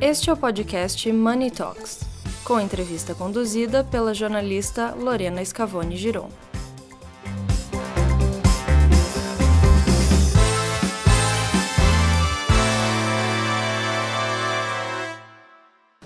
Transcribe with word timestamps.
Este 0.00 0.30
é 0.30 0.32
o 0.32 0.36
podcast 0.36 1.10
Money 1.12 1.50
Talks, 1.50 2.02
com 2.44 2.60
entrevista 2.60 3.16
conduzida 3.16 3.82
pela 3.82 4.14
jornalista 4.14 4.94
Lorena 4.96 5.44
Scavone 5.44 5.96
Giron. 5.96 6.28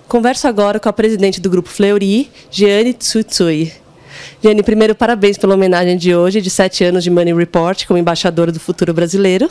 Converso 0.09 0.49
agora 0.49 0.81
com 0.81 0.89
a 0.89 0.93
presidente 0.93 1.39
do 1.39 1.51
Grupo 1.51 1.69
Fleury, 1.69 2.31
Gianni 2.51 2.95
Tsutsui. 2.95 3.75
Gianni, 4.43 4.63
primeiro, 4.63 4.95
parabéns 4.95 5.37
pela 5.37 5.53
homenagem 5.53 5.99
de 5.99 6.17
hoje, 6.17 6.41
de 6.41 6.49
sete 6.49 6.83
anos 6.83 7.05
de 7.05 7.11
Money 7.11 7.35
Report, 7.35 7.87
como 7.87 7.99
embaixadora 7.99 8.51
do 8.51 8.59
futuro 8.59 8.95
brasileiro. 8.95 9.51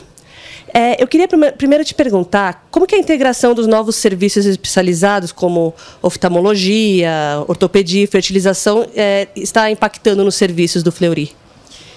É, 0.72 1.02
eu 1.02 1.06
queria 1.06 1.28
primeiro 1.56 1.84
te 1.84 1.94
perguntar 1.94 2.66
como 2.70 2.86
que 2.86 2.94
a 2.94 2.98
integração 2.98 3.54
dos 3.54 3.66
novos 3.66 3.96
serviços 3.96 4.46
especializados, 4.46 5.32
como 5.32 5.74
oftalmologia, 6.00 7.44
ortopedia 7.46 8.06
fertilização, 8.08 8.86
é, 8.94 9.28
está 9.36 9.70
impactando 9.70 10.24
nos 10.24 10.34
serviços 10.34 10.82
do 10.82 10.90
Fleury. 10.90 11.32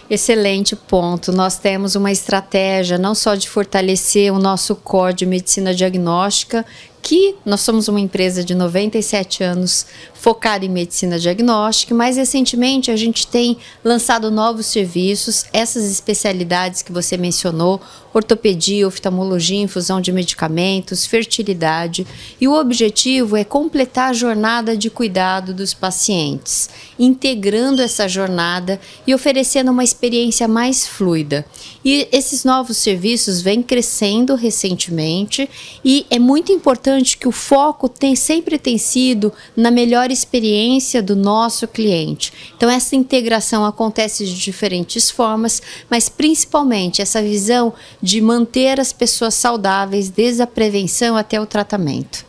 Excelente 0.07 0.76
ponto. 0.76 1.31
Nós 1.31 1.57
temos 1.57 1.95
uma 1.95 2.12
estratégia 2.12 2.98
não 2.98 3.16
só 3.16 3.34
de 3.34 3.49
fortalecer 3.49 4.31
o 4.31 4.38
nosso 4.38 4.76
core 4.76 5.16
de 5.16 5.26
medicina 5.26 5.73
diagnóstica, 5.73 6.63
que 7.05 7.36
nós 7.45 7.62
somos 7.62 7.88
uma 7.88 8.00
empresa 8.00 8.44
de 8.44 8.55
97 8.55 9.44
anos 9.44 9.86
focada 10.16 10.66
em 10.66 10.70
medicina 10.70 11.20
diagnóstica, 11.20 11.94
mas 11.94 12.18
recentemente 12.18 12.90
a 12.90 12.96
gente 12.96 13.27
tem 13.27 13.58
lançado 13.84 14.32
novos 14.32 14.66
serviços, 14.66 15.46
essas 15.54 15.86
especialidades 15.86 16.82
que 16.82 16.91
você 16.91 17.16
mencionou, 17.16 17.80
ortopedia, 18.12 18.88
oftalmologia, 18.88 19.62
infusão 19.62 20.02
de 20.02 20.12
medicamentos, 20.12 21.05
fertilidade, 21.05 22.08
e 22.41 22.48
o 22.48 22.54
objetivo 22.54 23.38
é 23.38 23.44
completar 23.44 24.10
a 24.10 24.13
jornada 24.13 24.76
de 24.76 24.90
cuidado 24.90 25.54
dos 25.54 25.76
pacientes, 25.76 26.72
integrando 26.98 27.84
essa 27.84 28.07
jornada 28.07 28.79
e 29.05 29.13
oferecendo 29.13 29.70
uma 29.70 29.84
experiência 29.84 30.48
mais 30.48 30.88
fluida. 30.88 31.46
E 31.84 32.07
esses 32.12 32.44
novos 32.44 32.77
serviços 32.77 33.41
vêm 33.41 33.62
crescendo 33.62 34.34
recentemente 34.34 35.48
e 35.84 36.04
é 36.10 36.18
muito 36.18 36.51
importante 36.51 36.95
que 37.04 37.27
o 37.27 37.32
foco 37.32 37.90
tem, 37.90 38.15
sempre 38.15 38.57
tem 38.57 38.77
sido 38.77 39.32
na 39.55 39.70
melhor 39.70 40.12
experiência 40.12 41.01
do 41.01 41.15
nosso 41.15 41.68
cliente. 41.68 42.32
Então, 42.55 42.70
essa 42.70 42.96
integração 42.96 43.65
acontece 43.65 44.26
de 44.26 44.35
diferentes 44.35 45.12
formas, 45.12 45.62
mas 45.90 46.07
principalmente 46.07 47.01
essa 47.01 47.21
visão 47.21 47.73
de 48.01 48.21
manter 48.21 48.79
as 48.79 48.93
pessoas 48.93 49.34
saudáveis 49.34 50.10
desde 50.10 50.41
a 50.41 50.48
prevenção 50.48 51.18
até 51.18 51.40
o 51.40 51.46
tratamento. 51.46 52.26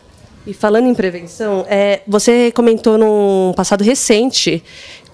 E 0.47 0.55
falando 0.55 0.87
em 0.87 0.94
prevenção, 0.94 1.64
é, 1.69 2.03
você 2.06 2.53
comentou 2.53 2.97
num 2.97 3.53
passado 3.56 3.83
recente 3.83 4.62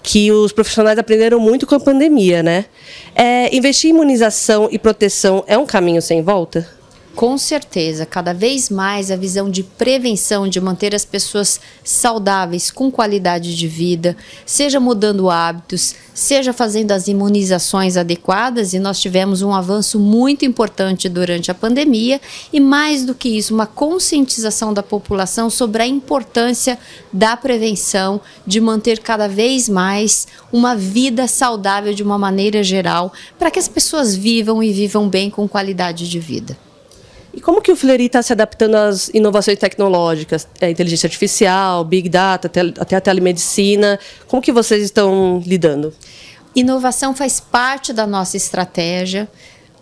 que 0.03 0.31
os 0.31 0.51
profissionais 0.51 0.99
aprenderam 0.99 1.39
muito 1.39 1.65
com 1.65 1.73
a 1.73 1.79
pandemia, 1.79 2.43
né? 2.43 2.65
É, 3.15 3.55
investir 3.55 3.89
em 3.89 3.93
imunização 3.93 4.67
e 4.69 4.77
proteção 4.77 5.43
é 5.47 5.57
um 5.57 5.65
caminho 5.65 6.01
sem 6.01 6.21
volta? 6.21 6.69
Com 7.15 7.37
certeza, 7.37 8.07
cada 8.07 8.33
vez 8.33 8.71
mais 8.71 9.11
a 9.11 9.15
visão 9.15 9.47
de 9.47 9.61
prevenção, 9.61 10.47
de 10.47 10.59
manter 10.59 10.95
as 10.95 11.05
pessoas 11.05 11.59
saudáveis, 11.83 12.71
com 12.71 12.89
qualidade 12.89 13.55
de 13.55 13.67
vida, 13.67 14.17
seja 14.47 14.79
mudando 14.79 15.29
hábitos, 15.29 15.93
seja 16.11 16.51
fazendo 16.51 16.91
as 16.91 17.07
imunizações 17.07 17.97
adequadas, 17.97 18.73
e 18.73 18.79
nós 18.79 18.99
tivemos 18.99 19.43
um 19.43 19.53
avanço 19.53 19.99
muito 19.99 20.43
importante 20.43 21.07
durante 21.07 21.51
a 21.51 21.53
pandemia, 21.53 22.19
e 22.51 22.59
mais 22.59 23.05
do 23.05 23.13
que 23.13 23.29
isso, 23.29 23.53
uma 23.53 23.67
conscientização 23.67 24.73
da 24.73 24.81
população 24.81 25.51
sobre 25.51 25.83
a 25.83 25.87
importância 25.87 26.79
da 27.13 27.37
prevenção, 27.37 28.19
de 28.45 28.59
manter 28.59 28.97
cada 28.97 29.27
vez 29.27 29.69
mais 29.69 30.27
uma 30.51 30.75
vida 30.75 31.27
saudável 31.27 31.93
de 31.93 32.01
uma 32.01 32.17
maneira 32.17 32.63
geral, 32.63 33.13
para 33.37 33.51
que 33.51 33.59
as 33.59 33.67
pessoas 33.67 34.15
vivam 34.15 34.63
e 34.63 34.73
vivam 34.73 35.07
bem 35.07 35.29
com 35.29 35.47
qualidade 35.47 36.09
de 36.09 36.19
vida. 36.19 36.57
E 37.33 37.41
como 37.41 37.61
que 37.61 37.71
o 37.71 37.75
Fleury 37.75 38.05
está 38.05 38.21
se 38.21 38.31
adaptando 38.31 38.75
às 38.75 39.09
inovações 39.09 39.57
tecnológicas, 39.57 40.47
é, 40.61 40.69
inteligência 40.69 41.07
artificial, 41.07 41.83
big 41.83 42.07
data, 42.07 42.51
até 42.79 42.95
a 42.95 43.01
telemedicina? 43.01 43.99
Como 44.27 44.41
que 44.41 44.51
vocês 44.51 44.83
estão 44.83 45.41
lidando? 45.43 45.91
Inovação 46.55 47.15
faz 47.15 47.39
parte 47.39 47.91
da 47.91 48.05
nossa 48.05 48.37
estratégia. 48.37 49.27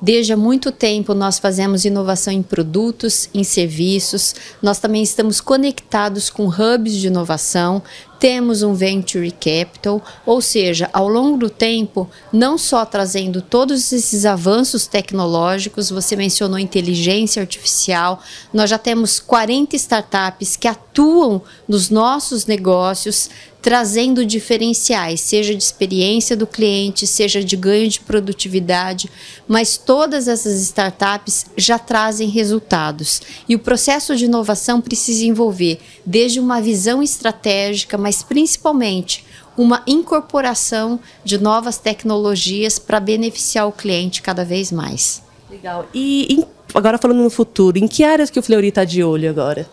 Desde 0.01 0.31
há 0.31 0.37
muito 0.37 0.71
tempo 0.71 1.13
nós 1.13 1.37
fazemos 1.37 1.83
inovação 1.83 2.33
em 2.33 2.41
produtos, 2.41 3.29
em 3.33 3.43
serviços. 3.43 4.33
Nós 4.61 4.79
também 4.79 5.03
estamos 5.03 5.41
conectados 5.41 6.29
com 6.29 6.47
hubs 6.47 6.93
de 6.93 7.07
inovação. 7.07 7.83
Temos 8.21 8.61
um 8.61 8.75
venture 8.75 9.31
capital, 9.31 9.99
ou 10.27 10.41
seja, 10.41 10.87
ao 10.93 11.07
longo 11.07 11.39
do 11.39 11.49
tempo, 11.49 12.07
não 12.31 12.55
só 12.55 12.85
trazendo 12.85 13.41
todos 13.41 13.91
esses 13.91 14.27
avanços 14.27 14.85
tecnológicos, 14.85 15.89
você 15.89 16.15
mencionou 16.15 16.59
inteligência 16.59 17.41
artificial, 17.41 18.21
nós 18.53 18.69
já 18.69 18.77
temos 18.77 19.19
40 19.19 19.75
startups 19.75 20.55
que 20.55 20.67
atuam 20.67 21.41
nos 21.67 21.89
nossos 21.89 22.45
negócios, 22.45 23.27
trazendo 23.61 24.25
diferenciais, 24.25 25.21
seja 25.21 25.53
de 25.53 25.63
experiência 25.63 26.35
do 26.35 26.47
cliente, 26.47 27.05
seja 27.05 27.43
de 27.43 27.55
ganho 27.55 27.87
de 27.87 27.99
produtividade, 27.99 29.09
mas 29.47 29.77
todas 29.77 30.27
essas 30.27 30.59
startups 30.61 31.45
já 31.55 31.77
trazem 31.77 32.27
resultados. 32.27 33.21
E 33.47 33.55
o 33.55 33.59
processo 33.59 34.15
de 34.15 34.25
inovação 34.25 34.81
precisa 34.81 35.25
envolver 35.25 35.79
desde 36.03 36.39
uma 36.39 36.59
visão 36.59 37.03
estratégica, 37.03 37.97
mas 37.97 38.10
principalmente 38.21 39.25
uma 39.57 39.83
incorporação 39.85 40.99
de 41.23 41.37
novas 41.37 41.77
tecnologias 41.77 42.79
para 42.79 42.99
beneficiar 42.99 43.67
o 43.67 43.71
cliente 43.71 44.21
cada 44.21 44.43
vez 44.43 44.71
mais. 44.71 45.21
Legal. 45.49 45.85
E 45.93 46.45
agora 46.73 46.97
falando 46.97 47.21
no 47.21 47.29
futuro, 47.29 47.77
em 47.77 47.87
que 47.87 48.03
áreas 48.03 48.29
que 48.29 48.39
o 48.39 48.43
Fleury 48.43 48.69
está 48.69 48.83
de 48.83 49.03
olho 49.03 49.29
agora? 49.29 49.69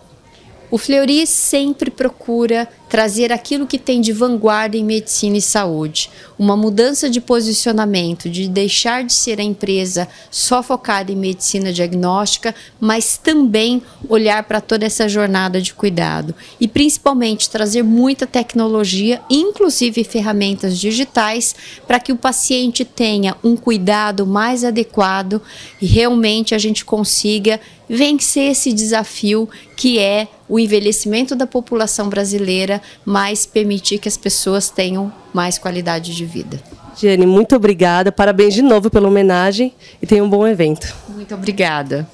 O 0.70 0.76
Fleury 0.76 1.26
sempre 1.26 1.90
procura 1.90 2.68
trazer 2.90 3.32
aquilo 3.32 3.66
que 3.66 3.78
tem 3.78 4.00
de 4.00 4.12
vanguarda 4.12 4.76
em 4.76 4.84
medicina 4.84 5.38
e 5.38 5.42
saúde, 5.42 6.10
uma 6.38 6.56
mudança 6.56 7.08
de 7.08 7.20
posicionamento, 7.20 8.28
de 8.28 8.48
deixar 8.48 9.02
de 9.04 9.12
ser 9.12 9.40
a 9.40 9.42
empresa 9.42 10.08
só 10.30 10.62
focada 10.62 11.10
em 11.10 11.16
medicina 11.16 11.72
diagnóstica, 11.72 12.54
mas 12.78 13.16
também 13.16 13.82
olhar 14.08 14.42
para 14.44 14.60
toda 14.60 14.84
essa 14.84 15.08
jornada 15.08 15.60
de 15.60 15.72
cuidado. 15.72 16.34
E 16.60 16.68
principalmente 16.68 17.48
trazer 17.48 17.82
muita 17.82 18.26
tecnologia, 18.26 19.22
inclusive 19.30 20.04
ferramentas 20.04 20.78
digitais, 20.78 21.54
para 21.86 22.00
que 22.00 22.12
o 22.12 22.16
paciente 22.16 22.84
tenha 22.84 23.36
um 23.42 23.56
cuidado 23.56 24.26
mais 24.26 24.64
adequado 24.64 25.40
e 25.80 25.86
realmente 25.86 26.54
a 26.54 26.58
gente 26.58 26.84
consiga 26.84 27.58
vencer 27.88 28.50
esse 28.50 28.72
desafio 28.72 29.48
que 29.74 29.98
é 29.98 30.28
o 30.48 30.58
envelhecimento 30.58 31.36
da 31.36 31.46
população 31.46 32.08
brasileira, 32.08 32.80
mas 33.04 33.46
permitir 33.46 33.98
que 33.98 34.08
as 34.08 34.16
pessoas 34.16 34.70
tenham 34.70 35.12
mais 35.32 35.58
qualidade 35.58 36.14
de 36.14 36.24
vida. 36.24 36.60
Jenny, 36.96 37.26
muito 37.26 37.54
obrigada. 37.54 38.10
Parabéns 38.10 38.54
de 38.54 38.62
novo 38.62 38.90
pela 38.90 39.06
homenagem 39.06 39.72
e 40.02 40.06
tenha 40.06 40.24
um 40.24 40.28
bom 40.28 40.46
evento. 40.46 40.92
Muito 41.08 41.34
obrigada. 41.34 42.08